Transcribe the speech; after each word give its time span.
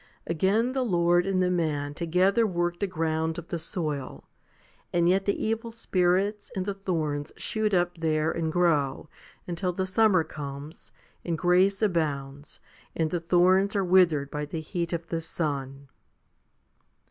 Again 0.25 0.71
the 0.73 0.81
Lord 0.81 1.27
and 1.27 1.43
the 1.43 1.51
man 1.51 1.93
together 1.93 2.47
work 2.47 2.79
the 2.79 2.87
ground 2.87 3.37
of 3.37 3.49
the 3.49 3.59
soul, 3.59 4.23
and 4.91 5.07
yet 5.07 5.25
the 5.25 5.45
evil 5.45 5.69
spirits 5.69 6.51
and 6.55 6.65
the 6.65 6.73
thorns 6.73 7.31
shoot 7.37 7.71
up 7.71 7.99
there 7.99 8.31
and 8.31 8.51
grow, 8.51 9.09
until 9.45 9.71
the 9.73 9.85
summer 9.85 10.23
comes, 10.23 10.91
and 11.23 11.37
grace 11.37 11.83
abounds, 11.83 12.59
and 12.95 13.11
the 13.11 13.19
thorns 13.19 13.75
are 13.75 13.85
withered 13.85 14.31
by 14.31 14.43
the 14.43 14.59
heat 14.59 14.91
of 14.91 15.05
the 15.09 15.21
sun. 15.21 15.87